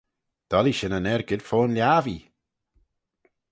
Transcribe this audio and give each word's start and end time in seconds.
Dollee 0.51 0.77
shin 0.77 0.97
yn 0.97 1.09
argid 1.13 1.41
fo'n 1.49 1.73
lhiabbee. 1.75 2.23